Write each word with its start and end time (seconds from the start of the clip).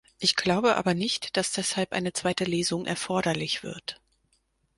Ich 0.17 0.35
glaube 0.35 0.77
aber 0.77 0.95
nicht, 0.95 1.37
dass 1.37 1.51
deshalb 1.51 1.93
eine 1.93 2.11
zweite 2.11 2.43
Lesung 2.43 2.87
erforderlich 2.87 3.61
wird. 3.61 4.01